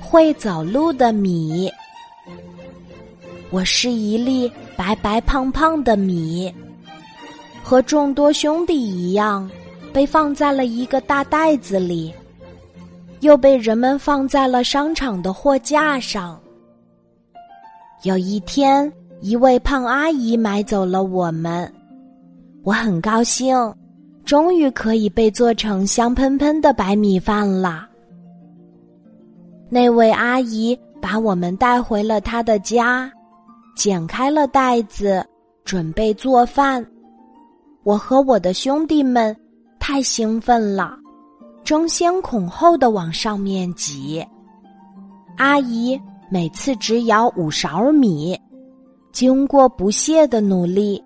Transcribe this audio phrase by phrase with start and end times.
[0.00, 1.70] 会走路的米。
[3.50, 6.52] 我是一粒白白胖胖的米，
[7.62, 9.48] 和众多兄弟一样，
[9.92, 12.12] 被放在了一个大袋子里，
[13.20, 16.40] 又被人们放在了商场的货架上。
[18.02, 21.72] 有一天，一位胖阿姨买走了我们，
[22.64, 23.56] 我很高兴，
[24.24, 27.88] 终于可以被做成香喷喷的白米饭了。
[29.74, 33.10] 那位阿姨把我们带回了她的家，
[33.74, 35.26] 剪开了袋子，
[35.64, 36.86] 准备做饭。
[37.82, 39.36] 我和我的兄弟们
[39.80, 40.96] 太兴奋了，
[41.64, 44.24] 争先恐后的往上面挤。
[45.38, 46.00] 阿姨
[46.30, 48.40] 每次只舀五勺米，
[49.10, 51.02] 经过不懈的努力，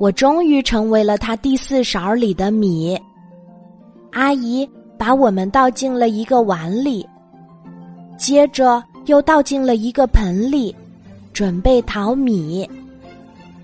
[0.00, 3.00] 我终于成为了她第四勺里的米。
[4.10, 7.08] 阿姨把我们倒进了一个碗里。
[8.16, 10.74] 接着又倒进了一个盆里，
[11.32, 12.68] 准备淘米。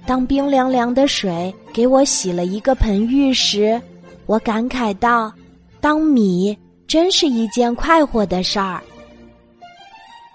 [0.07, 3.81] 当冰凉凉的水给我洗了一个盆浴时，
[4.27, 5.33] 我感慨道
[5.81, 6.57] ：“当米
[6.89, 8.83] 真是一件快活的事儿。”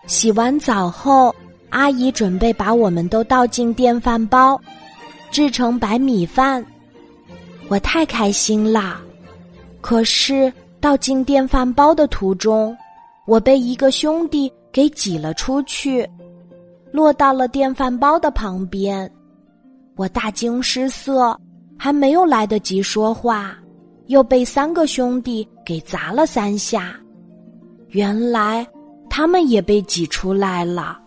[0.08, 1.36] 洗完澡后，
[1.70, 4.60] 阿姨准备把我们都倒进电饭煲，
[5.30, 6.66] 制成白米饭。
[7.68, 9.02] 我太开心啦！
[9.82, 12.76] 可是倒进电饭煲的途中。
[13.26, 16.08] 我被一个兄弟给挤了出去，
[16.92, 19.12] 落到了电饭煲的旁边。
[19.96, 21.36] 我大惊失色，
[21.78, 23.58] 还没有来得及说话，
[24.08, 26.96] 又被三个兄弟给砸了三下。
[27.90, 28.68] 原来
[29.10, 31.00] 他们也被挤出来了。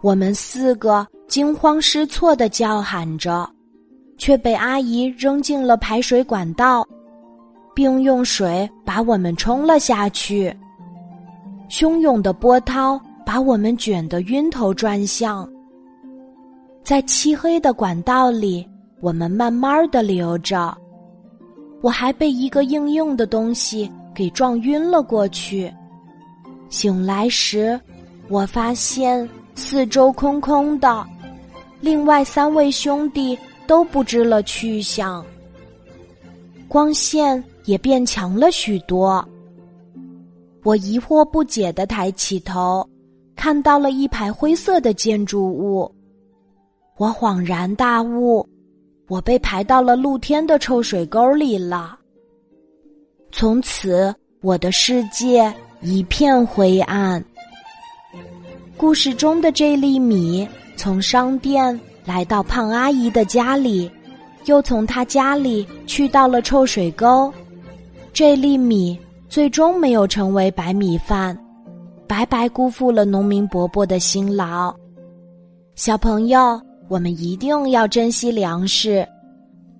[0.00, 3.48] 我们四个惊慌失措的叫喊着，
[4.16, 6.86] 却被阿姨扔进了排水管道，
[7.74, 10.54] 并用水把我们冲了下去。
[11.68, 15.48] 汹涌的波涛把我们卷得晕头转向，
[16.82, 18.66] 在漆黑的管道里，
[19.00, 20.76] 我们慢慢的流着。
[21.80, 25.72] 我还被一个硬硬的东西给撞晕了过去。
[26.70, 27.78] 醒来时，
[28.28, 31.06] 我发现四周空空的，
[31.80, 35.24] 另外三位兄弟都不知了去向。
[36.66, 39.26] 光线也变强了许多。
[40.68, 42.86] 我疑惑不解的抬起头，
[43.34, 45.90] 看到了一排灰色的建筑物。
[46.98, 48.46] 我恍然大悟，
[49.08, 51.98] 我被排到了露天的臭水沟里了。
[53.32, 57.24] 从此，我的世界一片灰暗。
[58.76, 60.46] 故事中的这粒米
[60.76, 63.90] 从商店来到胖阿姨的家里，
[64.44, 67.32] 又从她家里去到了臭水沟。
[68.12, 69.00] 这粒米。
[69.28, 71.38] 最终没有成为白米饭，
[72.06, 74.74] 白白辜负了农民伯伯的辛劳。
[75.74, 79.06] 小朋友，我们一定要珍惜粮食，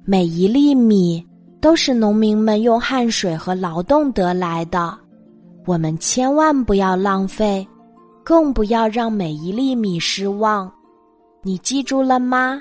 [0.05, 1.25] 每一粒米
[1.63, 4.97] 都是农民们用汗水和劳动得来的，
[5.65, 7.67] 我们千万不要浪费，
[8.23, 10.71] 更不要让每一粒米失望。
[11.43, 12.61] 你记住了吗？